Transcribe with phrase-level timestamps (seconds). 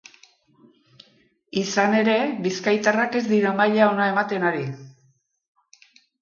[1.63, 2.15] Izan ere,
[2.45, 4.65] bizkaitarrak ez dira maila ona ematen ari.